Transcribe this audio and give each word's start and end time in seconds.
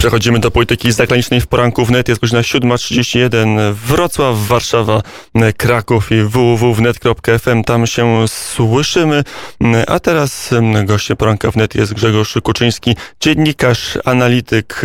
Przechodzimy 0.00 0.38
do 0.38 0.50
polityki 0.50 0.92
zagranicznej 0.92 1.40
w 1.40 1.46
poranku 1.46 1.84
wnet. 1.84 2.08
Jest 2.08 2.20
godzina 2.20 2.40
7.31. 2.40 3.72
Wrocław, 3.72 4.36
Warszawa, 4.38 5.02
Kraków 5.56 6.12
i 6.12 6.22
www.wnet.fm. 6.22 7.64
Tam 7.64 7.86
się 7.86 8.28
słyszymy. 8.28 9.24
A 9.86 10.00
teraz 10.00 10.50
gościem 10.84 11.16
poranka 11.16 11.50
wnet 11.50 11.74
jest 11.74 11.94
Grzegorz 11.94 12.34
Kuczyński, 12.42 12.96
dziennikarz, 13.20 13.98
analityk, 14.04 14.82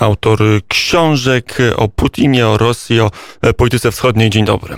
autor 0.00 0.40
książek 0.68 1.58
o 1.76 1.88
Putinie, 1.88 2.48
o 2.48 2.58
Rosji, 2.58 3.00
o 3.00 3.10
polityce 3.56 3.92
wschodniej. 3.92 4.30
Dzień 4.30 4.44
dobry. 4.44 4.76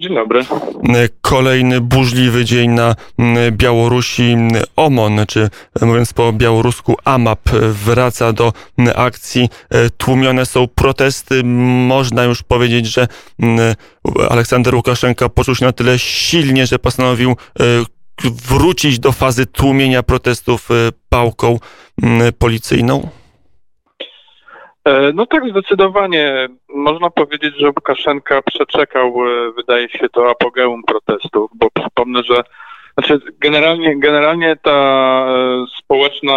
Dzień 0.00 0.14
dobry. 0.14 0.44
Kolejny 1.20 1.80
burzliwy 1.80 2.44
dzień 2.44 2.70
na 2.70 2.94
Białorusi. 3.50 4.36
OMON, 4.76 5.26
czy 5.28 5.50
mówiąc 5.82 6.12
po 6.12 6.32
białorusku 6.32 6.96
AMAP, 7.04 7.48
wraca 7.72 8.32
do 8.32 8.52
akcji. 8.94 9.48
Tłumione 9.96 10.46
są 10.46 10.68
protesty. 10.68 11.44
Można 11.44 12.24
już 12.24 12.42
powiedzieć, 12.42 12.86
że 12.86 13.08
Aleksander 14.30 14.74
Łukaszenka 14.74 15.28
poczuł 15.28 15.54
się 15.54 15.64
na 15.64 15.72
tyle 15.72 15.98
silnie, 15.98 16.66
że 16.66 16.78
postanowił 16.78 17.36
wrócić 18.24 18.98
do 18.98 19.12
fazy 19.12 19.46
tłumienia 19.46 20.02
protestów 20.02 20.68
pałką 21.08 21.58
policyjną? 22.38 23.08
E, 24.88 25.12
no 25.14 25.26
tak, 25.26 25.50
zdecydowanie. 25.50 26.48
Można 26.68 27.10
powiedzieć, 27.10 27.54
że 27.58 27.66
Łukaszenka 27.66 28.42
przeczekał, 28.42 29.06
e, 29.06 29.52
wydaje 29.52 29.88
się, 29.88 30.08
to 30.08 30.30
apogeum 30.30 30.82
protestów, 30.82 31.50
bo 31.54 31.68
przypomnę, 31.74 32.22
że 32.22 32.42
znaczy 32.98 33.20
generalnie, 33.38 33.98
generalnie 34.00 34.56
ta 34.56 34.70
e, 35.28 35.64
społeczna, 35.78 36.36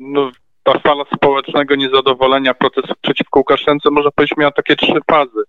no, 0.00 0.30
ta 0.62 0.78
fala 0.78 1.04
społecznego 1.16 1.74
niezadowolenia 1.74 2.54
protestów 2.54 2.96
przeciwko 3.00 3.40
Łukaszence, 3.40 3.90
można 3.90 4.10
powiedzieć, 4.10 4.38
miała 4.38 4.52
takie 4.52 4.76
trzy 4.76 5.00
fazy. 5.10 5.44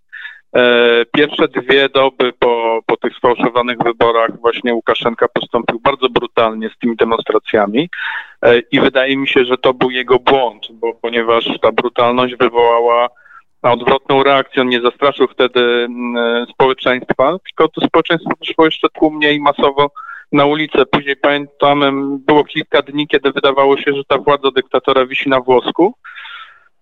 Pierwsze 1.12 1.48
dwie 1.48 1.90
doby 1.90 2.34
po, 2.40 2.80
po 2.86 2.98
tych 2.98 3.16
sfałszowanych 3.18 3.78
wyborach 3.84 4.40
właśnie 4.42 4.74
Łukaszenka 4.74 5.28
postąpił 5.28 5.80
bardzo 5.80 6.10
brutalnie 6.10 6.70
z 6.70 6.78
tymi 6.78 6.96
demonstracjami 6.96 7.90
i 8.72 8.80
wydaje 8.80 9.18
mi 9.18 9.28
się, 9.28 9.46
że 9.46 9.58
to 9.58 9.74
był 9.74 9.92
jego 9.92 10.20
błąd, 10.20 10.68
bo, 10.72 10.94
ponieważ 10.94 11.46
ta 11.62 11.72
brutalność 11.72 12.36
wywołała 12.36 13.10
odwrotną 13.62 14.24
reakcję. 14.24 14.62
On 14.62 14.70
nie 14.70 14.82
zastraszył 14.82 15.28
wtedy 15.28 15.60
mm, 15.60 16.46
społeczeństwa, 16.54 17.38
tylko 17.46 17.68
to 17.68 17.88
społeczeństwo 17.88 18.30
wyszło 18.40 18.66
jeszcze 18.66 18.90
tłumnie 18.90 19.34
i 19.34 19.40
masowo 19.40 19.92
na 20.32 20.46
ulicę. 20.46 20.86
Później 20.86 21.16
pamiętam, 21.16 22.20
było 22.28 22.44
kilka 22.44 22.82
dni, 22.82 23.08
kiedy 23.08 23.32
wydawało 23.32 23.78
się, 23.78 23.94
że 23.94 24.04
ta 24.08 24.18
władza 24.18 24.52
dyktatora 24.52 25.06
wisi 25.06 25.30
na 25.30 25.40
włosku. 25.40 25.94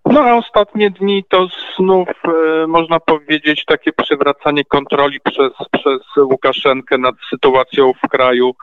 No 0.04 0.20
a 0.20 0.34
ostatnie 0.34 0.90
dni 0.90 1.24
to 1.28 1.48
znów 1.76 2.08
e, 2.08 2.66
można 2.66 3.00
powiedzieć 3.00 3.64
takie 3.64 3.92
przywracanie 3.92 4.64
kontroli 4.64 5.20
przez, 5.20 5.52
przez 5.72 6.00
Łukaszenkę 6.16 6.98
nad 6.98 7.14
sytuacją 7.30 7.92
w 7.92 8.08
kraju, 8.08 8.54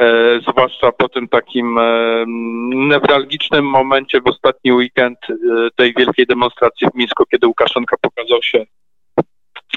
e, 0.00 0.40
zwłaszcza 0.48 0.92
po 0.92 1.08
tym 1.08 1.28
takim 1.28 1.78
e, 1.78 2.24
newralgicznym 2.74 3.64
momencie 3.64 4.20
w 4.20 4.26
ostatni 4.26 4.72
weekend 4.72 5.18
tej 5.76 5.94
wielkiej 5.94 6.26
demonstracji 6.26 6.88
w 6.88 6.94
Mińsku, 6.94 7.24
kiedy 7.30 7.46
Łukaszenka 7.46 7.96
pokazał 8.00 8.42
się 8.42 8.64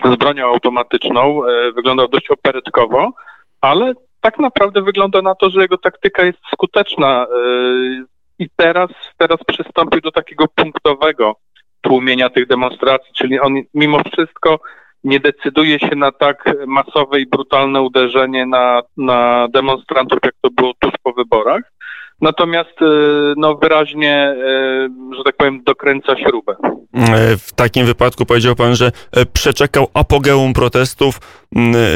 z 0.06 0.16
bronią 0.16 0.48
automatyczną. 0.48 1.42
Wyglądał 1.76 2.08
dość 2.08 2.30
operetkowo, 2.30 3.12
ale 3.62 3.94
tak 4.22 4.40
naprawdę 4.40 4.82
wygląda 4.82 5.22
na 5.22 5.36
to, 5.36 5.50
że 5.50 5.62
jego 5.62 5.78
taktyka 5.78 6.26
jest 6.26 6.40
skuteczna. 6.54 7.28
I 8.40 8.48
teraz, 8.56 8.90
teraz 9.18 9.40
przystąpił 9.48 10.02
do 10.02 10.12
takiego 10.12 10.46
punktowego 10.56 11.36
tłumienia 11.82 12.30
tych 12.30 12.48
demonstracji, 12.48 13.14
czyli 13.14 13.40
on 13.40 13.54
mimo 13.74 14.00
wszystko 14.14 14.60
nie 15.04 15.20
decyduje 15.20 15.80
się 15.80 15.96
na 15.96 16.12
tak 16.12 16.44
masowe 16.68 17.20
i 17.20 17.28
brutalne 17.28 17.82
uderzenie 17.82 18.46
na, 18.46 18.82
na 18.98 19.48
demonstrantów, 19.54 20.20
jak 20.24 20.34
to 20.42 20.50
było 20.52 20.74
tuż 20.80 20.92
po 21.04 21.14
wyborach. 21.14 21.62
Natomiast 22.22 22.82
y, 22.82 22.86
no, 23.38 23.56
wyraźnie, 23.56 24.36
y, 24.38 25.16
że 25.18 25.24
tak 25.24 25.38
powiem, 25.38 25.64
dokręca 25.64 26.16
śrubę. 26.18 26.56
E, 26.94 27.38
w 27.38 27.54
takim 27.54 27.86
wypadku 27.86 28.26
powiedział 28.26 28.56
pan, 28.56 28.76
że 28.76 28.92
e, 29.12 29.26
przeczekał 29.26 29.88
apogeum 29.94 30.54
protestów 30.54 31.20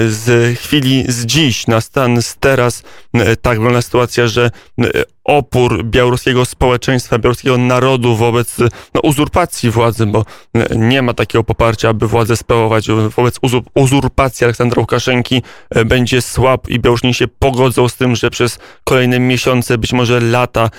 z 0.07 0.57
chwili 0.59 1.03
z 1.07 1.25
dziś 1.25 1.67
na 1.67 1.81
stan 1.81 2.21
z 2.21 2.35
teraz. 2.35 2.83
Tak 3.41 3.57
wygląda 3.57 3.81
sytuacja, 3.81 4.27
że 4.27 4.51
opór 5.23 5.83
białoruskiego 5.83 6.45
społeczeństwa, 6.45 7.17
białoruskiego 7.19 7.57
narodu 7.57 8.15
wobec 8.15 8.57
no, 8.93 9.01
uzurpacji 9.03 9.69
władzy, 9.69 10.05
bo 10.05 10.25
nie 10.75 11.01
ma 11.01 11.13
takiego 11.13 11.43
poparcia, 11.43 11.89
aby 11.89 12.07
władzę 12.07 12.37
sprawować 12.37 12.87
wobec 13.17 13.39
uzurpacji 13.75 14.45
Aleksandra 14.45 14.79
Łukaszenki 14.79 15.41
e, 15.69 15.85
będzie 15.85 16.21
słab 16.21 16.69
i 16.69 16.79
Białorusini 16.79 17.13
się 17.13 17.27
pogodzą 17.27 17.89
z 17.89 17.95
tym, 17.95 18.15
że 18.15 18.29
przez 18.29 18.59
kolejne 18.83 19.19
miesiące, 19.19 19.77
być 19.77 19.93
może 19.93 20.19
lata 20.19 20.69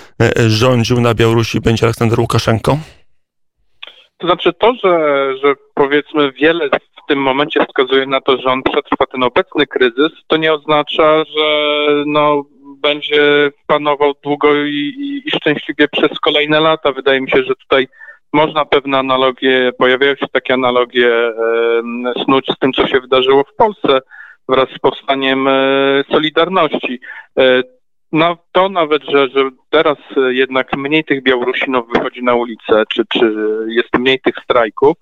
rządził 0.49 1.01
na 1.01 1.15
Białorusi 1.15 1.61
będzie 1.61 1.87
Aleksander 1.87 2.21
Łukaszenko? 2.21 2.79
To 4.19 4.27
znaczy 4.27 4.53
to, 4.53 4.75
że, 4.75 4.99
że 5.43 5.55
powiedzmy 5.75 6.33
wiele 6.33 6.69
tym 7.11 7.23
momencie 7.23 7.67
wskazuje 7.67 8.07
na 8.07 8.21
to, 8.21 8.37
że 8.39 8.49
on 8.51 8.63
przetrwa 8.63 9.07
ten 9.07 9.23
obecny 9.23 9.67
kryzys, 9.67 10.13
to 10.27 10.37
nie 10.37 10.53
oznacza, 10.53 11.25
że 11.25 11.47
no, 12.07 12.45
będzie 12.83 13.51
panował 13.67 14.13
długo 14.23 14.55
i, 14.55 14.95
i, 14.99 15.29
i 15.29 15.31
szczęśliwie 15.31 15.89
przez 15.89 16.19
kolejne 16.19 16.61
lata. 16.61 16.93
Wydaje 16.93 17.21
mi 17.21 17.31
się, 17.31 17.43
że 17.43 17.55
tutaj 17.55 17.89
można 18.33 18.65
pewne 18.65 18.99
analogie, 18.99 19.73
pojawiają 19.79 20.15
się 20.15 20.27
takie 20.33 20.55
analogie 20.55 21.09
e, 21.09 21.33
snuć 22.25 22.47
z 22.47 22.59
tym, 22.59 22.73
co 22.73 22.87
się 22.87 23.01
wydarzyło 23.01 23.45
w 23.45 23.55
Polsce 23.57 24.01
wraz 24.49 24.69
z 24.77 24.79
powstaniem 24.79 25.49
e, 25.49 25.53
Solidarności. 26.13 27.01
E, 27.39 27.63
no 28.13 28.37
to 28.53 28.69
nawet, 28.69 29.03
że, 29.05 29.29
że 29.29 29.51
teraz 29.71 29.99
jednak 30.29 30.77
mniej 30.77 31.05
tych 31.05 31.23
Białorusinów 31.23 31.87
wychodzi 31.95 32.23
na 32.23 32.35
ulicę, 32.35 32.83
czy, 32.89 33.03
czy 33.09 33.35
jest 33.69 33.99
mniej 33.99 34.21
tych 34.21 34.35
strajków, 34.45 34.97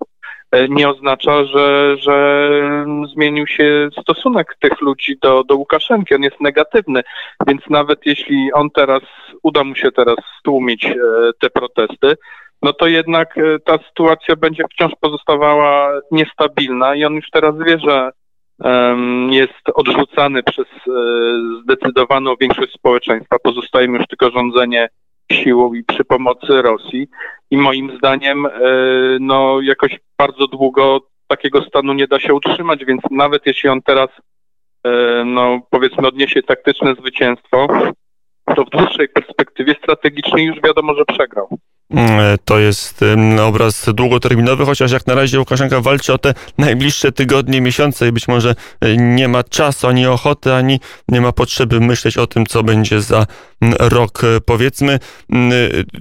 nie 0.69 0.89
oznacza, 0.89 1.45
że, 1.45 1.97
że 1.97 2.39
zmienił 3.13 3.47
się 3.47 3.89
stosunek 4.01 4.57
tych 4.59 4.81
ludzi 4.81 5.17
do, 5.21 5.43
do 5.43 5.55
Łukaszenki. 5.55 6.15
On 6.15 6.23
jest 6.23 6.41
negatywny, 6.41 7.01
więc 7.47 7.61
nawet 7.69 8.05
jeśli 8.05 8.53
on 8.53 8.69
teraz, 8.69 9.01
uda 9.43 9.63
mu 9.63 9.75
się 9.75 9.91
teraz 9.91 10.15
stłumić 10.39 10.85
e, 10.85 10.95
te 11.39 11.49
protesty, 11.49 12.15
no 12.61 12.73
to 12.73 12.87
jednak 12.87 13.37
e, 13.37 13.59
ta 13.59 13.77
sytuacja 13.87 14.35
będzie 14.35 14.63
wciąż 14.71 14.91
pozostawała 15.01 15.91
niestabilna 16.11 16.95
i 16.95 17.05
on 17.05 17.13
już 17.13 17.29
teraz 17.29 17.55
wie, 17.65 17.79
że 17.79 18.11
jest 19.29 19.69
odrzucany 19.73 20.43
przez 20.43 20.65
e, 20.65 20.91
zdecydowaną 21.63 22.35
większość 22.41 22.73
społeczeństwa. 22.73 23.35
Pozostaje 23.43 23.87
już 23.87 24.07
tylko 24.07 24.31
rządzenie 24.31 24.89
siłą 25.31 25.73
i 25.73 25.83
przy 25.83 26.03
pomocy 26.03 26.61
Rosji. 26.61 27.07
I 27.51 27.57
moim 27.57 27.97
zdaniem, 27.97 28.45
e, 28.45 28.49
no, 29.19 29.61
jakoś 29.61 29.99
bardzo 30.17 30.47
długo 30.47 30.99
takiego 31.27 31.61
stanu 31.61 31.93
nie 31.93 32.07
da 32.07 32.19
się 32.19 32.33
utrzymać, 32.33 32.85
więc 32.85 33.01
nawet 33.11 33.45
jeśli 33.45 33.69
on 33.69 33.81
teraz, 33.81 34.09
e, 34.83 35.23
no, 35.25 35.59
powiedzmy, 35.69 36.07
odniesie 36.07 36.43
taktyczne 36.43 36.95
zwycięstwo, 36.95 37.67
to 38.55 38.65
w 38.65 38.69
dłuższej 38.69 39.09
perspektywie 39.09 39.75
strategicznej 39.83 40.45
już 40.45 40.61
wiadomo, 40.61 40.93
że 40.93 41.05
przegrał. 41.05 41.59
Mm, 41.89 42.37
to 42.45 42.59
jest 42.59 43.01
obraz 43.41 43.85
długoterminowy, 43.93 44.65
chociaż 44.65 44.91
jak 44.91 45.07
na 45.07 45.15
razie 45.15 45.39
Łukaszenka 45.39 45.81
walczy 45.81 46.13
o 46.13 46.17
te 46.17 46.33
najbliższe 46.57 47.11
tygodnie, 47.11 47.61
miesiące 47.61 48.07
i 48.07 48.11
być 48.11 48.27
może 48.27 48.55
e, 48.81 48.97
nie 48.97 49.27
ma 49.27 49.43
czasu, 49.43 49.87
ani 49.87 50.07
ochoty, 50.07 50.53
ani 50.53 50.79
nie 51.07 51.21
ma 51.21 51.31
potrzeby 51.31 51.79
myśleć 51.79 52.17
o 52.17 52.27
tym, 52.27 52.45
co 52.45 52.63
będzie 52.63 53.01
za 53.01 53.25
rok. 53.79 54.23
E, 54.23 54.41
powiedzmy, 54.41 54.99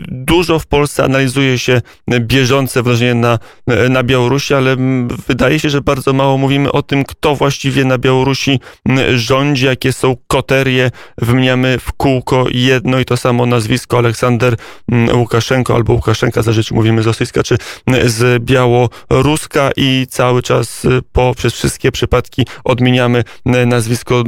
dużo 0.09 0.59
w 0.59 0.67
Polsce 0.67 1.05
analizuje 1.05 1.59
się 1.59 1.81
bieżące 2.21 2.83
wrażenie 2.83 3.15
na, 3.15 3.39
e, 3.67 3.89
na 3.89 4.03
Białorusi, 4.03 4.55
ale 4.55 4.77
wydaje 5.29 5.61
się, 5.61 5.71
że 5.71 5.81
bardzo 5.81 6.13
mało 6.13 6.39
mówimy 6.39 6.73
o 6.73 6.83
tym, 6.83 7.05
kto 7.05 7.35
właściwie 7.35 7.85
na 7.85 7.99
Białorusi 7.99 8.61
rządzi, 9.15 9.67
jakie 9.67 9.93
są 9.93 10.17
koterie. 10.27 10.91
Wymieniamy 11.19 11.79
w 11.79 11.93
kółko 11.93 12.47
jedno 12.51 12.99
i 12.99 13.05
to 13.05 13.17
samo 13.17 13.47
nazwisko 13.47 13.99
Aleksander 13.99 14.57
Łukaszenko 15.15 15.78
albo 15.79 15.93
Łukaszenka, 15.93 16.43
za 16.43 16.53
rzeczy 16.53 16.75
mówimy 16.75 17.03
z 17.03 17.07
rosyjska 17.07 17.43
czy 17.43 17.57
z 18.05 18.45
białoruska 18.45 19.71
i 19.77 20.07
cały 20.11 20.43
czas 20.43 20.87
poprzez 21.13 21.55
wszystkie 21.55 21.93
przypadki 21.93 22.47
odmieniamy 22.65 23.25
nazwisko 23.45 24.25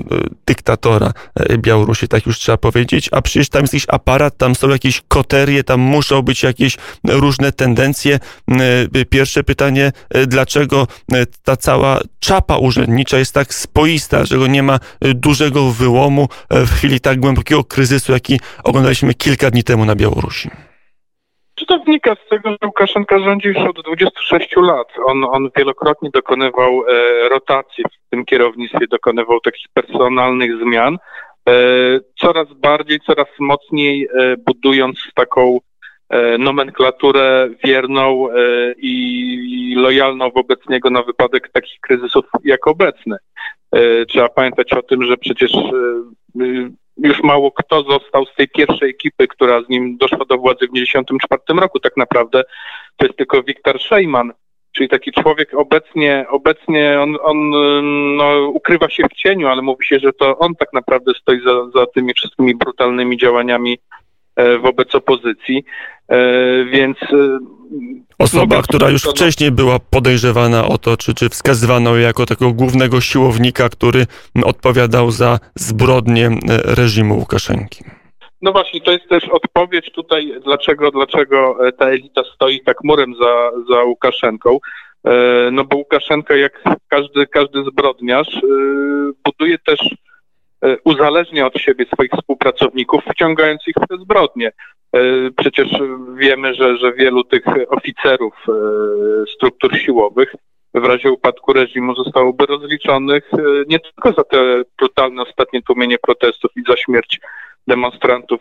dyktatora 0.47 1.13
Białorusi, 1.59 2.09
tak 2.09 2.27
już 2.27 2.39
trzeba 2.39 2.59
powiedzieć, 2.59 3.09
a 3.13 3.23
przecież 3.23 3.49
tam 3.49 3.63
jest 3.63 3.75
jakiś 3.75 3.87
aparat, 3.89 4.37
tam 4.37 4.55
są 4.55 4.69
jakieś 4.69 5.03
koterie, 5.09 5.65
tam 5.65 5.81
muszą 5.81 6.23
być 6.23 6.43
jakieś 6.43 6.77
różne 7.05 7.53
tendencje. 7.53 8.19
Pierwsze 9.11 9.45
pytanie, 9.45 9.93
dlaczego 10.27 10.87
ta 11.45 11.57
cała 11.57 12.01
czapa 12.21 12.57
urzędnicza 12.59 13.19
jest 13.19 13.35
tak 13.35 13.55
spoista, 13.55 14.17
dlaczego 14.17 14.47
nie 14.47 14.63
ma 14.63 14.79
dużego 15.01 15.71
wyłomu 15.71 16.29
w 16.51 16.71
chwili 16.71 17.01
tak 17.01 17.21
głębokiego 17.21 17.65
kryzysu, 17.65 18.13
jaki 18.13 18.41
oglądaliśmy 18.65 19.15
kilka 19.15 19.51
dni 19.51 19.65
temu 19.65 19.85
na 19.85 19.97
Białorusi? 19.97 20.51
Czy 21.61 21.67
to 21.67 21.79
wynika 21.79 22.15
z 22.15 22.29
tego, 22.29 22.51
że 22.51 22.57
Łukaszenka 22.65 23.19
rządzi 23.19 23.49
już 23.49 23.59
od 23.59 23.83
26 23.85 24.57
lat? 24.57 24.89
On, 25.07 25.25
on 25.25 25.51
wielokrotnie 25.57 26.11
dokonywał 26.15 26.83
e, 26.89 27.29
rotacji 27.29 27.85
w 27.85 28.11
tym 28.11 28.25
kierownictwie, 28.25 28.87
dokonywał 28.91 29.41
takich 29.41 29.67
personalnych 29.75 30.51
zmian, 30.57 30.99
e, 31.49 31.53
coraz 32.21 32.53
bardziej, 32.53 33.01
coraz 33.01 33.27
mocniej 33.41 34.09
e, 34.19 34.37
budując 34.37 34.99
taką 35.15 35.59
e, 36.09 36.39
nomenklaturę 36.39 37.49
wierną 37.65 38.31
e, 38.31 38.35
i 38.79 39.75
lojalną 39.77 40.31
wobec 40.31 40.61
niego 40.69 40.91
na 40.91 41.03
wypadek 41.03 41.49
takich 41.53 41.81
kryzysów 41.81 42.25
jak 42.45 42.67
obecny. 42.67 43.17
E, 43.73 44.07
trzeba 44.07 44.29
pamiętać 44.29 44.73
o 44.73 44.83
tym, 44.83 45.03
że 45.03 45.17
przecież 45.17 45.53
już 47.05 47.23
mało 47.23 47.53
kto 47.53 47.83
został 47.83 48.27
z 48.27 48.35
tej 48.35 48.49
pierwszej 48.49 48.91
ekipy, 48.91 49.29
która 49.29 49.63
z 49.63 49.69
nim 49.69 49.97
doszła 49.97 50.25
do 50.29 50.39
władzy 50.39 50.67
w 50.67 50.73
1994 50.73 51.61
roku 51.61 51.81
tak 51.81 51.97
naprawdę. 51.97 52.43
To 52.97 53.07
jest 53.07 53.19
tylko 53.19 53.43
Wiktor 53.43 53.81
Szejman, 53.81 54.33
czyli 54.73 54.89
taki 54.89 55.13
człowiek 55.13 55.55
obecnie, 55.55 56.27
obecnie 56.29 57.01
on, 57.01 57.17
on 57.23 57.51
no, 58.17 58.49
ukrywa 58.49 58.89
się 58.89 59.03
w 59.11 59.15
cieniu, 59.15 59.49
ale 59.49 59.63
mówi 59.63 59.87
się, 59.87 59.99
że 59.99 60.13
to 60.13 60.39
on 60.39 60.55
tak 60.55 60.69
naprawdę 60.73 61.13
stoi 61.21 61.41
za, 61.45 61.81
za 61.81 61.87
tymi 61.87 62.15
wszystkimi 62.15 62.55
brutalnymi 62.55 63.17
działaniami 63.17 63.79
wobec 64.63 64.95
opozycji, 64.95 65.65
e, 66.09 66.65
więc 66.65 66.97
e, 67.03 67.39
Osoba, 68.19 68.63
która 68.63 68.91
już 68.91 69.03
wcześniej 69.03 69.51
była 69.51 69.79
podejrzewana 69.91 70.69
o 70.69 70.79
to, 70.79 70.97
czy, 70.97 71.15
czy 71.15 71.29
wskazywano 71.29 71.97
jako 71.97 72.27
takiego 72.27 72.53
głównego 72.53 73.01
siłownika, 73.01 73.69
który 73.69 74.07
odpowiadał 74.45 75.11
za 75.11 75.39
zbrodnie 75.55 76.27
e, 76.27 76.31
reżimu 76.75 77.19
Łukaszenki. 77.19 77.85
No 78.43 78.53
właśnie, 78.53 78.81
to 78.81 78.93
jest 78.93 79.09
też 79.09 79.25
odpowiedź 79.25 79.93
tutaj, 79.93 80.33
dlaczego, 80.45 80.91
dlaczego 80.91 81.67
e, 81.69 81.73
ta 81.73 81.87
elita 81.87 82.23
stoi 82.35 82.61
tak 82.61 82.77
murem 82.85 83.15
za, 83.15 83.51
za 83.75 83.83
Łukaszenką. 83.83 84.59
E, 85.05 85.11
no 85.53 85.65
bo 85.65 85.77
Łukaszenka, 85.77 86.37
jak 86.37 86.63
każdy, 86.89 87.27
każdy 87.27 87.65
zbrodniarz, 87.65 88.41
buduje 89.25 89.59
też 89.59 89.79
uzależnia 90.85 91.47
od 91.47 91.55
siebie 91.55 91.87
swoich 91.93 92.11
współpracowników, 92.11 93.05
wciągając 93.13 93.69
ich 93.69 93.75
w 93.77 93.89
te 93.89 93.97
zbrodnie. 93.97 94.53
E, 94.93 95.01
przecież 95.37 95.69
wiemy, 96.15 96.55
że, 96.55 96.77
że 96.77 96.93
wielu 96.93 97.25
tych 97.25 97.45
oficerów 97.69 98.35
e, 98.49 98.53
struktur 99.35 99.77
siłowych 99.79 100.35
w 100.75 100.85
razie 100.85 101.11
upadku 101.11 101.53
reżimu 101.53 101.95
zostałoby 101.95 102.47
rozliczonych 102.47 103.31
e, 103.33 103.39
nie 103.69 103.79
tylko 103.79 104.13
za 104.13 104.25
te 104.25 104.63
brutalne 104.79 105.23
ostatnie 105.23 105.63
tłumienie 105.63 105.99
protestów 105.99 106.51
i 106.57 106.63
za 106.69 106.77
śmierć 106.77 107.21
demonstrantów 107.67 108.41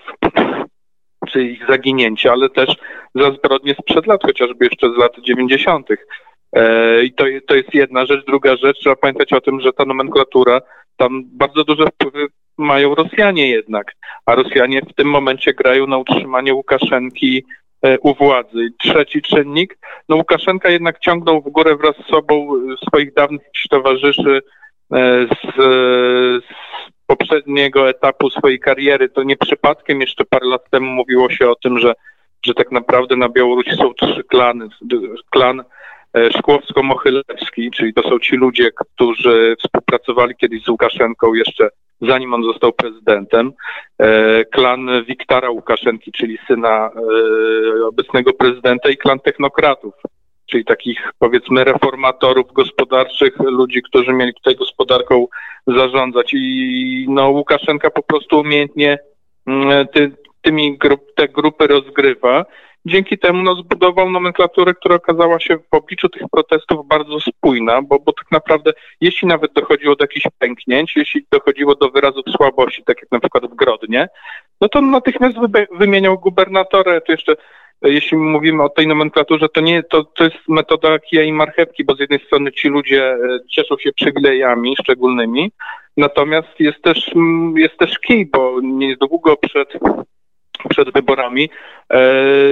czy 1.32 1.44
ich 1.44 1.68
zaginięcie, 1.70 2.32
ale 2.32 2.50
też 2.50 2.76
za 3.16 3.32
zbrodnie 3.32 3.74
sprzed 3.74 4.08
lat, 4.08 4.24
chociażby 4.24 4.66
jeszcze 4.66 4.94
z 4.94 4.98
lat 4.98 5.12
90. 5.20 5.88
I 7.04 7.14
to, 7.14 7.26
to 7.48 7.56
jest 7.56 7.74
jedna 7.74 8.06
rzecz. 8.06 8.26
Druga 8.26 8.56
rzecz, 8.56 8.80
trzeba 8.80 8.96
pamiętać 8.96 9.34
o 9.34 9.42
tym, 9.42 9.62
że 9.62 9.74
ta 9.74 9.86
nomenklatura, 9.86 10.62
tam 11.00 11.24
bardzo 11.32 11.64
duże 11.64 11.86
wpływy 11.88 12.28
mają 12.58 12.96
Rosjanie 12.96 13.50
jednak, 13.50 13.96
a 14.26 14.36
Rosjanie 14.36 14.82
w 14.82 14.94
tym 14.94 15.08
momencie 15.08 15.54
grają 15.54 15.88
na 15.88 15.98
utrzymanie 15.98 16.54
Łukaszenki 16.54 17.46
e, 17.82 18.00
u 18.00 18.16
władzy. 18.16 18.70
Trzeci 18.80 19.22
czynnik, 19.22 19.78
no 20.10 20.16
Łukaszenka 20.16 20.70
jednak 20.70 21.00
ciągnął 21.00 21.42
w 21.42 21.50
górę 21.50 21.76
wraz 21.76 21.96
z 21.96 22.10
sobą 22.10 22.48
e, 22.56 22.88
swoich 22.88 23.14
dawnych 23.14 23.42
towarzyszy 23.70 24.42
e, 24.94 25.28
z, 25.28 25.56
z 26.44 26.50
poprzedniego 27.08 27.90
etapu 27.90 28.30
swojej 28.30 28.60
kariery. 28.60 29.10
To 29.10 29.24
nie 29.24 29.38
przypadkiem 29.38 30.02
jeszcze 30.02 30.26
parę 30.26 30.48
lat 30.48 30.70
temu 30.70 30.92
mówiło 30.92 31.30
się 31.30 31.50
o 31.50 31.56
tym, 31.56 31.80
że, 31.80 31.94
że 32.46 32.54
tak 32.54 32.72
naprawdę 32.72 33.16
na 33.16 33.30
Białorusi 33.30 33.76
są 33.76 33.94
trzy 33.94 34.24
klany. 34.24 34.68
Klan 35.30 35.64
Szkłowsko-Mochylewski, 36.38 37.72
czyli 37.72 37.94
to 37.94 38.10
są 38.10 38.20
ci 38.20 38.36
ludzie, 38.36 38.72
którzy 38.72 39.56
współpracowali 39.60 40.36
kiedyś 40.36 40.64
z 40.64 40.68
Łukaszenką 40.68 41.34
jeszcze 41.34 41.70
zanim 42.02 42.34
on 42.34 42.44
został 42.44 42.74
prezydentem. 42.74 43.52
E, 43.98 44.46
klan 44.46 44.90
Wiktora 45.08 45.50
Łukaszenki, 45.50 46.12
czyli 46.12 46.38
syna 46.48 46.92
e, 47.82 47.86
obecnego 47.86 48.34
prezydenta 48.34 48.90
i 48.90 48.98
klan 48.98 49.20
technokratów, 49.20 49.94
czyli 50.46 50.66
takich 50.66 51.12
powiedzmy 51.20 51.64
reformatorów 51.64 52.54
gospodarczych, 52.54 53.40
ludzi, 53.40 53.82
którzy 53.82 54.14
mieli 54.14 54.34
tutaj 54.34 54.56
gospodarką 54.56 55.28
zarządzać. 55.68 56.32
I 56.34 57.06
no, 57.10 57.30
Łukaszenka 57.30 57.90
po 57.90 58.04
prostu 58.04 58.40
umiejętnie 58.40 59.00
mm, 59.48 59.88
ty, 59.88 60.12
tymi 60.42 60.78
grup, 60.78 61.02
te 61.16 61.28
grupy 61.28 61.68
rozgrywa. 61.68 62.46
Dzięki 62.86 63.18
temu 63.18 63.44
no, 63.44 63.56
zbudował 63.56 64.10
nomenklaturę, 64.10 64.74
która 64.74 64.96
okazała 64.96 65.40
się 65.40 65.58
w 65.58 65.74
obliczu 65.74 66.10
tych 66.10 66.22
protestów 66.32 66.88
bardzo 66.88 67.20
spójna, 67.20 67.82
bo, 67.82 68.00
bo 68.00 68.14
tak 68.14 68.32
naprawdę 68.32 68.72
jeśli 69.02 69.28
nawet 69.28 69.54
dochodziło 69.54 69.96
do 69.96 70.04
jakichś 70.04 70.26
pęknięć, 70.40 70.96
jeśli 70.96 71.26
dochodziło 71.32 71.76
do 71.76 71.90
wyrazów 71.90 72.24
słabości, 72.38 72.84
tak 72.84 72.98
jak 73.02 73.12
na 73.12 73.20
przykład 73.20 73.52
w 73.52 73.56
Grodnie, 73.56 74.10
no 74.62 74.70
to 74.70 74.82
natychmiast 74.82 75.38
wy, 75.40 75.68
wymieniał 75.72 76.20
gubernatora, 76.20 77.02
to 77.02 77.12
jeszcze 77.12 77.36
jeśli 77.82 78.18
mówimy 78.18 78.64
o 78.64 78.70
tej 78.70 78.88
nomenklaturze, 78.88 79.50
to 79.50 79.62
nie, 79.62 79.84
to, 79.84 80.04
to 80.04 80.24
jest 80.24 80.38
metoda 80.48 81.00
kija 81.00 81.24
i 81.24 81.34
marchewki, 81.34 81.84
bo 81.84 81.96
z 81.96 82.00
jednej 82.00 82.20
strony 82.20 82.52
ci 82.52 82.68
ludzie 82.68 83.04
e, 83.04 83.18
cieszą 83.50 83.78
się 83.78 83.92
przywilejami 83.94 84.76
szczególnymi, 84.82 85.52
natomiast 85.98 86.60
jest 86.60 86.82
też, 86.82 87.12
jest 87.56 87.78
też 87.78 88.00
kij, 88.00 88.26
bo 88.26 88.60
niedługo 88.62 89.38
przed 89.38 89.70
przed 90.68 90.94
wyborami, 90.94 91.50
e, 91.90 92.00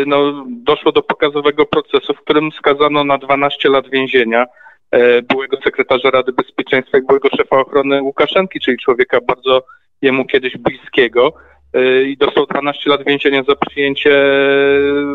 no, 0.06 0.46
doszło 0.48 0.92
do 0.92 1.02
pokazowego 1.02 1.66
procesu, 1.66 2.14
w 2.14 2.22
którym 2.22 2.52
skazano 2.52 3.04
na 3.04 3.18
12 3.18 3.70
lat 3.70 3.90
więzienia 3.90 4.46
e, 4.92 5.22
byłego 5.22 5.58
sekretarza 5.64 6.12
Rady 6.12 6.34
Bezpieczeństwa 6.34 6.98
i 6.98 7.02
byłego 7.02 7.30
szefa 7.30 7.60
ochrony 7.60 8.02
Łukaszenki, 8.02 8.60
czyli 8.60 8.78
człowieka 8.78 9.20
bardzo 9.28 9.64
jemu 10.02 10.26
kiedyś 10.26 10.58
bliskiego. 10.58 11.34
E, 11.74 12.04
i 12.04 12.18
dostał 12.18 12.46
12 12.46 12.90
lat 12.90 13.06
więzienia 13.06 13.44
za 13.44 13.56
przyjęcie 13.56 14.10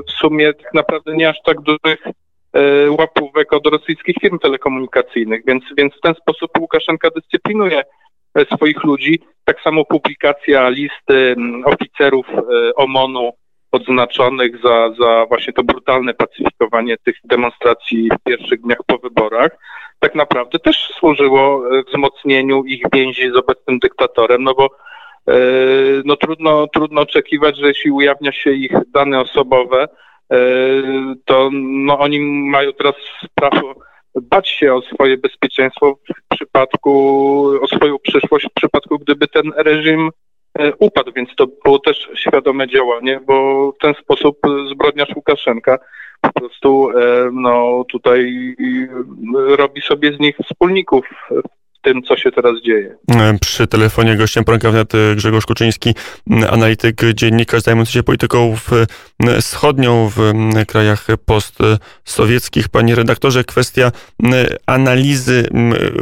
w 0.08 0.10
sumie 0.10 0.54
tak 0.54 0.74
naprawdę 0.74 1.16
nie 1.16 1.28
aż 1.28 1.36
tak 1.44 1.60
dużych 1.60 2.04
łapówek 2.98 3.52
od 3.52 3.66
rosyjskich 3.66 4.16
firm 4.20 4.38
telekomunikacyjnych, 4.38 5.42
więc, 5.46 5.64
więc 5.76 5.94
w 5.94 6.00
ten 6.00 6.14
sposób 6.14 6.50
Łukaszenka 6.58 7.08
dyscyplinuje 7.10 7.82
swoich 8.54 8.84
ludzi. 8.84 9.20
Tak 9.44 9.60
samo 9.60 9.84
publikacja 9.84 10.68
listy 10.68 11.34
mm, 11.36 11.64
oficerów 11.64 12.26
e, 12.28 12.74
OMON-u 12.74 13.32
odznaczonych 13.72 14.62
za, 14.62 14.90
za 15.00 15.26
właśnie 15.28 15.52
to 15.52 15.64
brutalne 15.64 16.14
pacyfikowanie 16.14 16.96
tych 17.04 17.16
demonstracji 17.24 18.08
w 18.10 18.24
pierwszych 18.24 18.60
dniach 18.60 18.78
po 18.86 18.98
wyborach, 18.98 19.50
tak 20.00 20.14
naprawdę 20.14 20.58
też 20.58 20.92
służyło 20.98 21.62
e, 21.78 21.82
wzmocnieniu 21.82 22.64
ich 22.64 22.82
więzi 22.92 23.30
z 23.30 23.36
obecnym 23.36 23.78
dyktatorem, 23.78 24.42
no 24.42 24.54
bo 24.54 24.64
e, 25.28 25.34
no 26.04 26.16
trudno, 26.16 26.66
trudno 26.66 27.00
oczekiwać, 27.00 27.56
że 27.56 27.66
jeśli 27.66 27.90
ujawnia 27.90 28.32
się 28.32 28.50
ich 28.50 28.72
dane 28.94 29.20
osobowe, 29.20 29.88
to 31.24 31.50
no 31.52 31.98
oni 31.98 32.20
mają 32.50 32.72
teraz 32.72 32.94
prawo 33.34 33.74
bać 34.14 34.48
się 34.48 34.74
o 34.74 34.82
swoje 34.82 35.18
bezpieczeństwo 35.18 35.94
w 35.94 36.34
przypadku, 36.34 36.92
o 37.62 37.66
swoją 37.66 37.98
przyszłość 37.98 38.46
w 38.46 38.54
przypadku, 38.54 38.98
gdyby 38.98 39.28
ten 39.28 39.52
reżim 39.56 40.10
e, 40.58 40.72
upadł, 40.76 41.12
więc 41.12 41.28
to 41.36 41.46
było 41.64 41.78
też 41.78 42.08
świadome 42.14 42.68
działanie, 42.68 43.20
bo 43.26 43.72
w 43.72 43.78
ten 43.78 43.94
sposób 43.94 44.38
zbrodniarz 44.72 45.16
Łukaszenka 45.16 45.78
po 46.20 46.32
prostu 46.32 46.90
e, 46.90 47.30
no, 47.32 47.84
tutaj 47.88 48.54
robi 49.34 49.82
sobie 49.82 50.12
z 50.12 50.20
nich 50.20 50.36
wspólników 50.44 51.06
tym, 51.82 52.02
co 52.02 52.16
się 52.16 52.32
teraz 52.32 52.52
dzieje. 52.64 52.96
Przy 53.40 53.66
telefonie 53.66 54.16
gościem 54.16 54.44
poranka 54.44 54.70
wnet 54.70 54.92
Grzegorz 55.16 55.46
Kuczyński, 55.46 55.94
analityk, 56.50 57.00
dziennikarz 57.14 57.62
zajmujący 57.62 57.92
się 57.92 58.02
polityką 58.02 58.56
wschodnią 59.40 60.10
w 60.16 60.32
krajach 60.68 61.06
postsowieckich. 61.26 62.68
Panie 62.68 62.94
redaktorze, 62.94 63.44
kwestia 63.44 63.92
analizy 64.66 65.48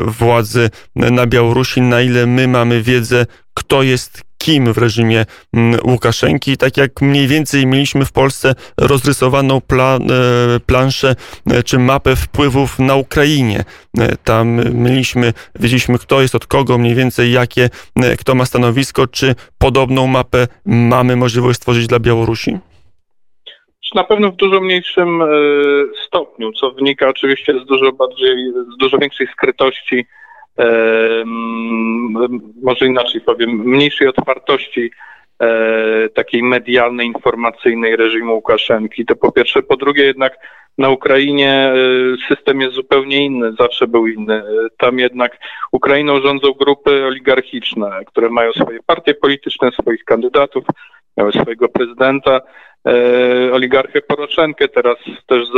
władzy 0.07 0.71
na 0.97 1.27
Białorusi, 1.27 1.81
na 1.81 2.01
ile 2.01 2.27
my 2.27 2.49
mamy 2.49 2.83
wiedzę, 2.83 3.27
kto 3.55 3.83
jest 3.83 4.30
kim 4.45 4.73
w 4.73 4.79
reżimie 4.79 5.25
mm, 5.55 5.81
Łukaszenki, 5.85 6.57
tak 6.57 6.77
jak 6.77 7.03
mniej 7.03 7.27
więcej 7.27 7.67
mieliśmy 7.67 8.05
w 8.05 8.13
Polsce 8.13 8.55
rozrysowaną 8.79 9.61
pla, 9.61 9.97
e, 9.97 10.61
planszę 10.61 11.15
e, 11.51 11.63
czy 11.63 11.79
mapę 11.79 12.17
wpływów 12.17 12.79
na 12.79 12.97
Ukrainie. 12.97 13.65
E, 13.99 14.17
tam 14.17 14.61
mieliśmy, 14.75 15.33
wiedzieliśmy 15.61 15.99
kto 15.99 16.23
jest 16.23 16.35
od 16.35 16.47
kogo, 16.47 16.79
mniej 16.79 16.95
więcej 16.95 17.33
jakie, 17.33 17.69
kto 18.19 18.35
ma 18.35 18.45
stanowisko, 18.45 19.07
czy 19.07 19.35
podobną 19.59 20.07
mapę 20.07 20.47
mamy 20.67 21.17
możliwość 21.17 21.57
stworzyć 21.57 21.87
dla 21.87 21.99
Białorusi? 21.99 22.59
Na 23.95 24.05
pewno 24.05 24.31
w 24.31 24.37
dużo 24.37 24.61
mniejszym 24.61 25.23
stopniu, 26.07 26.53
co 26.53 26.71
wynika 26.71 27.09
oczywiście 27.09 27.61
z 27.65 27.67
dużo 27.67 27.93
bardziej, 27.93 28.53
z 28.75 28.77
dużo 28.77 28.99
większej 28.99 29.27
skrytości 29.27 30.07
może 32.63 32.87
inaczej 32.87 33.21
powiem, 33.21 33.51
mniejszej 33.51 34.09
otwartości 34.09 34.91
e, 35.43 36.09
takiej 36.09 36.43
medialnej, 36.43 37.07
informacyjnej 37.07 37.97
reżimu 37.97 38.35
Łukaszenki. 38.35 39.07
To 39.07 39.17
po 39.17 39.33
pierwsze. 39.33 39.63
Po 39.63 39.77
drugie 39.77 40.05
jednak 40.05 40.39
na 40.79 40.89
Ukrainie 40.89 41.53
e, 41.53 41.75
system 42.29 42.61
jest 42.61 42.75
zupełnie 42.75 43.25
inny, 43.25 43.53
zawsze 43.59 43.87
był 43.87 44.07
inny. 44.07 44.35
E, 44.35 44.45
tam 44.79 44.99
jednak 44.99 45.39
Ukrainą 45.73 46.21
rządzą 46.21 46.53
grupy 46.53 47.05
oligarchiczne, 47.05 48.01
które 48.07 48.31
mają 48.31 48.53
swoje 48.53 48.79
partie 48.87 49.15
polityczne, 49.15 49.71
swoich 49.71 50.05
kandydatów, 50.05 50.65
miały 51.17 51.33
swojego 51.33 51.69
prezydenta, 51.69 52.41
oligarchę 53.53 54.01
Poroszenkę, 54.01 54.69
teraz 54.69 54.97
też 55.27 55.49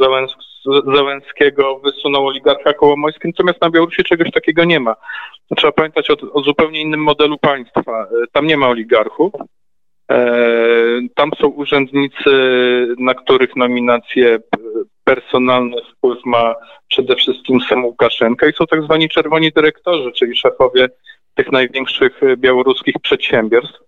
Załęs, 0.00 0.30
Załęs, 0.64 0.84
Załęskiego 0.96 1.78
wysunął 1.78 2.26
oligarcha 2.26 2.72
Kołomojski, 2.72 3.28
natomiast 3.28 3.60
na 3.60 3.70
Białorusi 3.70 4.04
czegoś 4.04 4.30
takiego 4.30 4.64
nie 4.64 4.80
ma. 4.80 4.96
Trzeba 5.56 5.72
pamiętać 5.72 6.10
o, 6.10 6.14
o 6.32 6.42
zupełnie 6.42 6.80
innym 6.80 7.02
modelu 7.02 7.38
państwa. 7.38 8.02
E, 8.02 8.06
tam 8.32 8.46
nie 8.46 8.56
ma 8.56 8.68
oligarchów, 8.68 9.32
e, 10.10 10.26
tam 11.14 11.30
są 11.40 11.48
urzędnicy, 11.48 12.30
na 12.98 13.14
których 13.14 13.56
nominacje 13.56 14.38
personalny 15.04 15.76
wpływ 15.92 16.18
ma 16.24 16.54
przede 16.88 17.16
wszystkim 17.16 17.60
sam 17.60 17.84
Łukaszenka 17.84 18.48
i 18.48 18.52
są 18.52 18.66
tak 18.66 18.82
zwani 18.82 19.08
czerwoni 19.08 19.52
dyrektorzy, 19.52 20.12
czyli 20.12 20.36
szefowie 20.36 20.88
tych 21.34 21.52
największych 21.52 22.20
białoruskich 22.36 22.94
przedsiębiorstw. 23.02 23.87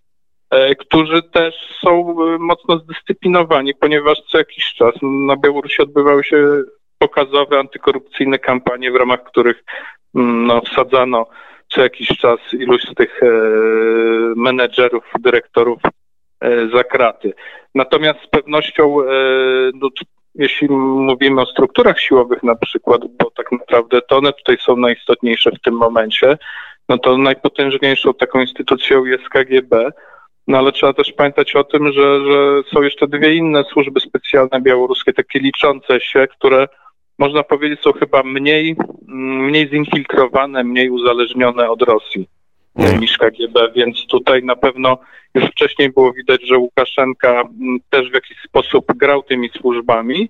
E, 0.50 0.74
którzy 0.74 1.22
też 1.22 1.54
są 1.84 2.10
e, 2.10 2.38
mocno 2.38 2.78
zdyscyplinowani, 2.78 3.74
ponieważ 3.74 4.18
co 4.28 4.38
jakiś 4.38 4.74
czas 4.74 4.94
na 5.02 5.36
Białorusi 5.36 5.82
odbywały 5.82 6.24
się 6.24 6.62
pokazowe 6.98 7.58
antykorupcyjne 7.58 8.38
kampanie, 8.38 8.92
w 8.92 8.96
ramach 8.96 9.22
których 9.24 9.64
mm, 10.14 10.46
no, 10.46 10.60
wsadzano 10.60 11.26
co 11.68 11.82
jakiś 11.82 12.08
czas 12.08 12.38
iluś 12.52 12.82
z 12.82 12.94
tych 12.94 13.22
e, 13.22 13.26
menedżerów, 14.36 15.04
dyrektorów 15.20 15.82
e, 16.40 16.68
za 16.68 16.84
kraty. 16.84 17.32
Natomiast 17.74 18.20
z 18.20 18.26
pewnością, 18.26 19.02
e, 19.02 19.06
no, 19.74 19.88
jeśli 20.34 20.68
mówimy 20.68 21.40
o 21.40 21.46
strukturach 21.46 22.00
siłowych 22.00 22.42
na 22.42 22.54
przykład, 22.54 23.00
bo 23.18 23.30
tak 23.30 23.52
naprawdę 23.52 24.00
to 24.02 24.16
one 24.18 24.32
tutaj 24.32 24.56
są 24.58 24.76
najistotniejsze 24.76 25.50
w 25.50 25.60
tym 25.60 25.74
momencie, 25.74 26.38
no 26.88 26.98
to 26.98 27.18
najpotężniejszą 27.18 28.14
taką 28.14 28.40
instytucją 28.40 29.04
jest 29.04 29.28
KGB, 29.28 29.90
no 30.46 30.58
ale 30.58 30.72
trzeba 30.72 30.92
też 30.92 31.12
pamiętać 31.12 31.56
o 31.56 31.64
tym, 31.64 31.92
że, 31.92 32.24
że 32.24 32.62
są 32.72 32.82
jeszcze 32.82 33.08
dwie 33.08 33.34
inne 33.34 33.64
służby 33.64 34.00
specjalne 34.00 34.60
białoruskie, 34.60 35.12
takie 35.12 35.38
liczące 35.38 36.00
się, 36.00 36.26
które 36.26 36.68
można 37.18 37.42
powiedzieć 37.42 37.80
są 37.80 37.92
chyba 37.92 38.22
mniej, 38.22 38.76
mniej 39.08 39.68
zinfiltrowane, 39.68 40.64
mniej 40.64 40.90
uzależnione 40.90 41.70
od 41.70 41.82
Rosji 41.82 42.28
niż 43.00 43.18
KGB, 43.18 43.72
więc 43.76 44.06
tutaj 44.06 44.42
na 44.42 44.56
pewno 44.56 44.98
już 45.34 45.44
wcześniej 45.44 45.90
było 45.90 46.12
widać, 46.12 46.40
że 46.46 46.58
Łukaszenka 46.58 47.30
mm, 47.30 47.78
też 47.90 48.10
w 48.10 48.14
jakiś 48.14 48.38
sposób 48.42 48.84
grał 48.96 49.22
tymi 49.22 49.48
służbami. 49.48 50.28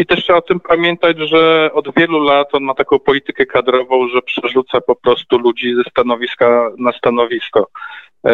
I 0.00 0.06
też 0.06 0.22
trzeba 0.24 0.38
o 0.38 0.42
tym 0.42 0.60
pamiętać, 0.60 1.16
że 1.18 1.70
od 1.74 1.94
wielu 1.96 2.18
lat 2.18 2.48
on 2.52 2.62
ma 2.62 2.74
taką 2.74 2.98
politykę 2.98 3.46
kadrową, 3.46 4.08
że 4.08 4.22
przerzuca 4.22 4.80
po 4.80 4.96
prostu 4.96 5.38
ludzi 5.38 5.74
ze 5.74 5.90
stanowiska 5.90 6.70
na 6.78 6.92
stanowisko. 6.92 7.66
E, 8.24 8.32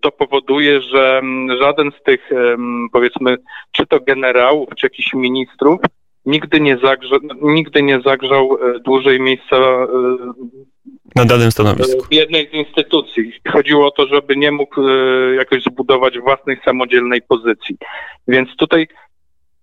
to 0.00 0.10
powoduje, 0.10 0.80
że 0.80 1.18
mm, 1.18 1.58
żaden 1.58 1.90
z 2.00 2.02
tych, 2.02 2.30
powiedzmy, 2.92 3.36
czy 3.72 3.86
to 3.86 4.00
generałów, 4.00 4.68
czy 4.76 4.86
jakichś 4.86 5.14
ministrów, 5.14 5.80
nigdy 6.26 6.60
nie, 6.60 6.78
zagrze, 6.82 7.16
nigdy 7.42 7.82
nie 7.82 8.00
zagrzał 8.00 8.58
e, 8.62 8.80
dłużej 8.80 9.20
miejsca 9.20 9.56
e, 9.56 9.86
na 11.16 11.24
danym 11.24 11.50
stanowisku. 11.50 12.04
W 12.04 12.14
jednej 12.14 12.48
z 12.48 12.52
instytucji. 12.52 13.32
Chodziło 13.52 13.86
o 13.86 13.90
to, 13.90 14.06
żeby 14.06 14.36
nie 14.36 14.52
mógł 14.52 14.88
jakoś 15.36 15.62
zbudować 15.62 16.18
własnej 16.18 16.56
samodzielnej 16.64 17.22
pozycji. 17.22 17.76
Więc 18.28 18.56
tutaj 18.56 18.88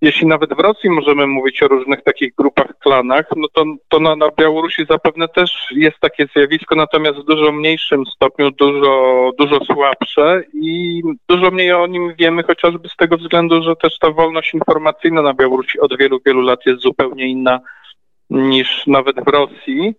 jeśli 0.01 0.27
nawet 0.27 0.53
w 0.53 0.59
Rosji 0.59 0.89
możemy 0.89 1.27
mówić 1.27 1.63
o 1.63 1.67
różnych 1.67 2.03
takich 2.03 2.35
grupach, 2.35 2.77
klanach, 2.79 3.25
no 3.35 3.47
to, 3.53 3.63
to 3.87 3.99
na, 3.99 4.15
na 4.15 4.29
Białorusi 4.39 4.85
zapewne 4.89 5.27
też 5.27 5.67
jest 5.71 5.99
takie 5.99 6.27
zjawisko, 6.35 6.75
natomiast 6.75 7.19
w 7.19 7.25
dużo 7.25 7.51
mniejszym 7.51 8.05
stopniu, 8.05 8.51
dużo, 8.51 9.31
dużo 9.37 9.65
słabsze 9.65 10.43
i 10.53 11.01
dużo 11.29 11.51
mniej 11.51 11.73
o 11.73 11.87
nim 11.87 12.13
wiemy, 12.19 12.43
chociażby 12.43 12.89
z 12.89 12.95
tego 12.95 13.17
względu, 13.17 13.63
że 13.63 13.75
też 13.75 13.99
ta 13.99 14.11
wolność 14.11 14.53
informacyjna 14.53 15.21
na 15.21 15.33
Białorusi 15.33 15.79
od 15.79 15.97
wielu, 15.97 16.19
wielu 16.25 16.41
lat 16.41 16.65
jest 16.65 16.81
zupełnie 16.81 17.27
inna 17.27 17.59
niż 18.29 18.87
nawet 18.87 19.15
w 19.25 19.27
Rosji. 19.27 19.93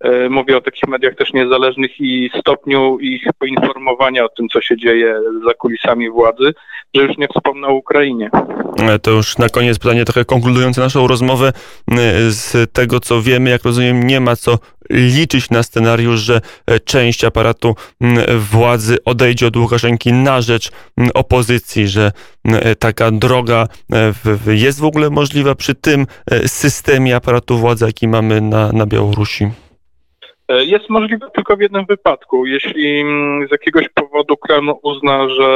E, 0.00 0.28
mówię 0.28 0.56
o 0.56 0.60
takich 0.60 0.88
mediach 0.88 1.14
też 1.14 1.32
niezależnych 1.32 2.00
i 2.00 2.30
stopniu 2.40 2.98
ich 2.98 3.22
poinformowania 3.38 4.24
o 4.24 4.28
tym, 4.28 4.48
co 4.48 4.60
się 4.60 4.76
dzieje 4.76 5.14
za 5.46 5.54
kulisami 5.54 6.10
władzy, 6.10 6.54
że 6.94 7.02
już 7.02 7.18
nie 7.18 7.28
wspomnę 7.28 7.68
o 7.68 7.74
Ukrainie. 7.74 8.30
E, 8.78 8.98
to 8.98 9.10
już 9.10 9.38
na 9.38 9.48
koniec 9.48 9.78
pytanie 9.78 10.04
trochę 10.04 10.24
konkludujące 10.24 10.80
naszą 10.80 11.06
rozmowę. 11.06 11.48
E, 11.48 11.92
z 12.30 12.72
tego, 12.72 13.00
co 13.00 13.22
wiemy, 13.22 13.50
jak 13.50 13.64
rozumiem, 13.64 14.02
nie 14.02 14.20
ma 14.20 14.36
co 14.36 14.58
liczyć 14.90 15.50
na 15.50 15.62
scenariusz, 15.62 16.20
że 16.20 16.40
część 16.84 17.24
aparatu 17.24 17.74
władzy 18.38 19.04
odejdzie 19.04 19.46
od 19.46 19.56
Łukaszenki 19.56 20.12
na 20.12 20.40
rzecz 20.40 20.70
opozycji, 21.14 21.88
że 21.88 22.12
taka 22.78 23.10
droga 23.10 23.66
jest 24.46 24.80
w 24.80 24.84
ogóle 24.84 25.10
możliwa 25.10 25.54
przy 25.54 25.74
tym 25.74 26.06
systemie 26.46 27.16
aparatu 27.16 27.58
władzy, 27.58 27.84
jaki 27.84 28.08
mamy 28.08 28.40
na, 28.40 28.72
na 28.72 28.86
Białorusi. 28.86 29.50
E, 30.50 30.64
jest 30.64 30.90
możliwe 30.90 31.30
tylko 31.30 31.56
w 31.56 31.60
jednym 31.60 31.84
wypadku. 31.88 32.46
Jeśli 32.46 33.00
mm, 33.00 33.48
z 33.48 33.50
jakiegoś 33.50 33.88
powodu 33.88 34.36
Kreml 34.36 34.72
uzna, 34.82 35.28
że, 35.28 35.50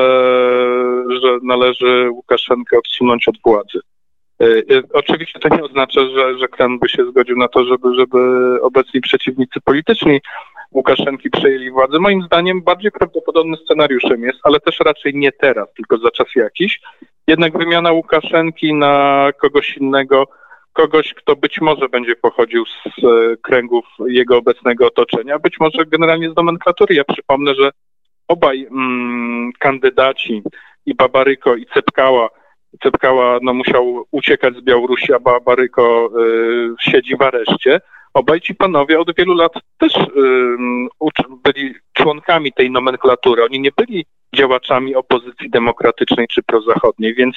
że 1.22 1.38
należy 1.42 2.10
Łukaszenkę 2.10 2.78
odsunąć 2.78 3.28
od 3.28 3.34
władzy. 3.44 3.80
E, 4.40 4.46
e, 4.46 4.82
oczywiście 4.92 5.38
to 5.38 5.48
nie 5.48 5.62
oznacza, 5.62 6.00
że, 6.00 6.38
że 6.38 6.48
Kreml 6.48 6.78
by 6.78 6.88
się 6.88 7.06
zgodził 7.06 7.36
na 7.36 7.48
to, 7.48 7.64
żeby, 7.64 7.94
żeby 7.94 8.18
obecni 8.62 9.00
przeciwnicy 9.00 9.60
polityczni 9.64 10.20
Łukaszenki 10.72 11.30
przejęli 11.30 11.70
władzę. 11.70 11.98
Moim 11.98 12.22
zdaniem 12.22 12.62
bardziej 12.62 12.90
prawdopodobnym 12.90 13.56
scenariuszem 13.56 14.22
jest, 14.22 14.38
ale 14.42 14.60
też 14.60 14.80
raczej 14.80 15.14
nie 15.14 15.32
teraz, 15.32 15.68
tylko 15.76 15.98
za 15.98 16.10
czas 16.10 16.26
jakiś. 16.36 16.80
Jednak 17.26 17.58
wymiana 17.58 17.92
Łukaszenki 17.92 18.74
na 18.74 19.28
kogoś 19.40 19.76
innego 19.76 20.24
kogoś, 20.74 21.14
kto 21.14 21.36
być 21.36 21.60
może 21.60 21.88
będzie 21.88 22.16
pochodził 22.16 22.64
z 22.66 23.04
e, 23.04 23.36
kręgów 23.42 23.84
jego 24.06 24.36
obecnego 24.36 24.86
otoczenia, 24.86 25.38
być 25.38 25.60
może 25.60 25.86
generalnie 25.86 26.30
z 26.30 26.36
nomenklatury. 26.36 26.94
Ja 26.94 27.04
przypomnę, 27.04 27.54
że 27.54 27.70
obaj 28.28 28.66
mm, 28.70 29.52
kandydaci, 29.58 30.42
i 30.86 30.94
Babaryko, 30.94 31.56
i 31.56 31.66
Cepkała, 31.74 32.28
Cepkała 32.82 33.38
no, 33.42 33.54
musiał 33.54 34.04
uciekać 34.10 34.56
z 34.56 34.60
Białorusi, 34.60 35.12
a 35.12 35.18
Babaryko 35.18 36.10
y, 36.20 36.74
siedzi 36.80 37.16
w 37.16 37.22
areszcie. 37.22 37.80
Obaj 38.14 38.40
ci 38.40 38.54
panowie 38.54 39.00
od 39.00 39.16
wielu 39.16 39.34
lat 39.34 39.52
też 39.78 39.96
y, 39.96 40.08
byli 41.44 41.74
członkami 41.92 42.52
tej 42.52 42.70
nomenklatury. 42.70 43.44
Oni 43.44 43.60
nie 43.60 43.70
byli 43.76 44.06
działaczami 44.36 44.94
opozycji 44.94 45.50
demokratycznej 45.50 46.26
czy 46.28 46.42
prozachodniej, 46.42 47.14
więc 47.14 47.36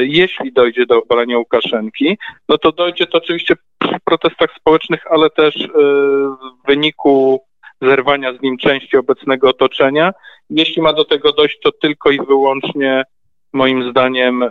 jeśli 0.00 0.52
dojdzie 0.52 0.86
do 0.86 1.02
obalenia 1.02 1.38
Łukaszenki, 1.38 2.18
no 2.48 2.58
to 2.58 2.72
dojdzie 2.72 3.06
to 3.06 3.18
oczywiście 3.18 3.54
przy 3.78 3.96
protestach 4.04 4.50
społecznych, 4.56 5.06
ale 5.10 5.30
też 5.30 5.56
e, 5.56 5.68
w 5.68 6.66
wyniku 6.66 7.40
zerwania 7.82 8.32
z 8.32 8.42
nim 8.42 8.58
części 8.58 8.96
obecnego 8.96 9.48
otoczenia. 9.48 10.12
Jeśli 10.50 10.82
ma 10.82 10.92
do 10.92 11.04
tego 11.04 11.32
dojść, 11.32 11.58
to 11.62 11.72
tylko 11.72 12.10
i 12.10 12.18
wyłącznie 12.18 13.04
moim 13.52 13.90
zdaniem 13.90 14.42
e, 14.42 14.50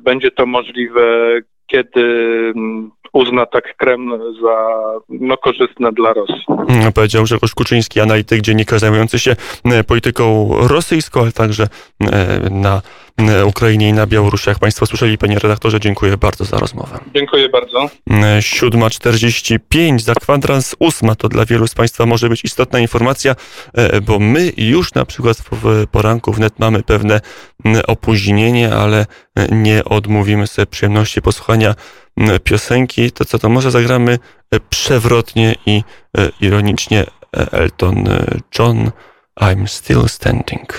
będzie 0.00 0.30
to 0.30 0.46
możliwe, 0.46 1.32
kiedy 1.66 2.02
mm, 2.56 2.90
uzna 3.12 3.46
tak 3.46 3.76
Kreml 3.76 4.18
za 4.42 4.72
no, 5.08 5.36
korzystne 5.36 5.92
dla 5.92 6.12
Rosji. 6.12 6.44
Mm, 6.68 6.92
powiedział 6.92 7.24
Grzegorz 7.24 7.54
Kuczyński, 7.54 8.00
analityk, 8.00 8.40
dziennikarz 8.40 8.80
zajmujący 8.80 9.18
się 9.18 9.36
polityką 9.86 10.48
rosyjską, 10.68 11.20
ale 11.20 11.32
także 11.32 11.68
na 12.50 12.80
E, 13.18 13.46
Ukrainie 13.46 13.88
i 13.88 13.92
na 13.92 14.06
Białorusi. 14.06 14.48
Jak 14.48 14.58
Państwo 14.58 14.86
słyszeli, 14.86 15.18
panie 15.18 15.38
redaktorze, 15.38 15.80
dziękuję 15.80 16.16
bardzo 16.16 16.44
za 16.44 16.58
rozmowę. 16.58 16.98
Dziękuję 17.14 17.48
bardzo. 17.48 17.90
7.45 18.08 19.94
e, 19.94 19.98
za 19.98 20.14
kwadrans, 20.14 20.76
ósma 20.78 21.14
to 21.14 21.28
dla 21.28 21.44
wielu 21.44 21.66
z 21.66 21.74
Państwa 21.74 22.06
może 22.06 22.28
być 22.28 22.44
istotna 22.44 22.78
informacja, 22.78 23.34
e, 23.74 24.00
bo 24.00 24.18
my 24.18 24.52
już 24.56 24.94
na 24.94 25.04
przykład 25.04 25.36
w 25.52 25.86
poranku 25.86 26.32
wnet 26.32 26.58
mamy 26.58 26.82
pewne 26.82 27.20
opóźnienie, 27.86 28.74
ale 28.74 29.06
nie 29.50 29.84
odmówimy 29.84 30.46
sobie 30.46 30.66
przyjemności 30.66 31.22
posłuchania 31.22 31.74
piosenki. 32.44 33.12
To 33.12 33.24
co 33.24 33.38
to 33.38 33.48
może 33.48 33.70
zagramy 33.70 34.18
przewrotnie 34.70 35.54
i 35.66 35.82
ironicznie 36.40 37.04
Elton 37.52 38.08
John 38.58 38.90
I'm 39.40 39.66
Still 39.66 40.08
Standing. 40.08 40.74